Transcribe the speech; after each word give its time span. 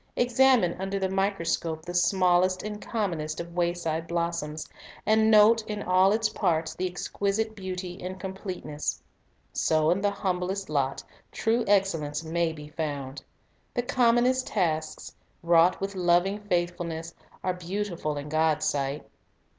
Examine 0.15 0.73
under 0.81 0.97
the 0.97 1.09
^microscope 1.09 1.83
the 1.83 1.93
smallest 1.93 2.63
and 2.63 2.81
commonest 2.81 3.39
of 3.39 3.53
wayside 3.55 4.07
blossoms, 4.07 4.67
and 5.05 5.29
note 5.29 5.61
in 5.67 5.83
all 5.83 6.11
its 6.11 6.27
parts 6.27 6.73
the 6.73 6.89
exquisite 6.89 7.55
beauty 7.55 8.01
and 8.01 8.19
complete 8.19 8.65
ness. 8.65 8.99
So 9.53 9.91
in 9.91 10.01
the 10.01 10.09
humblest 10.09 10.71
lot 10.71 11.03
true 11.31 11.63
excellence 11.67 12.23
may 12.23 12.51
be 12.51 12.67
found; 12.69 13.23
the 13.75 13.83
commonest 13.83 14.47
tasks, 14.47 15.13
wrought 15.43 15.79
with 15.79 15.93
loving 15.93 16.39
faith 16.49 16.75
fulness, 16.77 17.13
are 17.43 17.53
beautiful 17.53 18.17
in 18.17 18.27
God's 18.27 18.65
sight. 18.65 19.05